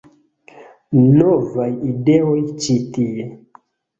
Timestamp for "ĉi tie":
2.63-3.29